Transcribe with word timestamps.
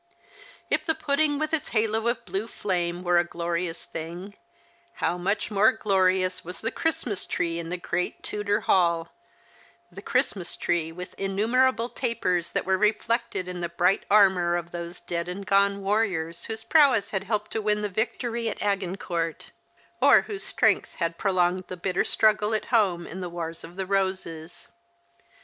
If 0.71 0.83
the 0.83 0.95
pudding 0.95 1.37
with 1.37 1.53
its 1.53 1.67
halo 1.67 2.07
of 2.07 2.25
blue 2.25 2.47
flame 2.47 3.03
were 3.03 3.19
a 3.19 3.23
glorious 3.23 3.85
thing, 3.85 4.33
how 4.93 5.15
much 5.19 5.51
more 5.51 5.71
glorious 5.73 6.43
was 6.43 6.59
the 6.61 6.71
Christmas 6.71 7.27
tree 7.27 7.59
in 7.59 7.69
the 7.69 7.77
great 7.77 8.23
Tudor 8.23 8.61
hall, 8.61 9.11
the 9.91 10.01
Christmas 10.01 10.57
tree 10.57 10.91
with 10.91 11.13
innumerable 11.19 11.87
tapers 11.87 12.49
that 12.53 12.65
were 12.65 12.79
reflected 12.79 13.47
in 13.47 13.61
the 13.61 13.69
brig 13.69 14.01
ht 14.01 14.05
armour 14.09 14.55
of 14.55 14.71
those 14.71 15.01
dead 15.01 15.27
and 15.27 15.45
gone 15.45 15.83
warriors 15.83 16.45
whose 16.45 16.63
prowess 16.63 17.11
had 17.11 17.25
helped 17.25 17.51
to 17.51 17.61
win 17.61 17.87
victory 17.87 18.49
at 18.49 18.59
Agincourt, 18.59 19.51
or 20.01 20.23
whose 20.23 20.45
U2 20.45 20.47
The 20.47 20.53
Christmas 20.53 20.53
Hirelings. 20.53 20.81
vStrengtli 20.81 20.95
had 20.95 21.17
prolonged 21.19 21.63
the 21.67 21.77
bitter 21.77 22.03
struggle 22.03 22.55
at 22.55 22.65
home 22.73 23.05
in 23.05 23.21
the 23.21 23.29
Wars 23.29 23.63
of 23.63 23.75
the 23.75 23.85
Eoses. 23.85 24.65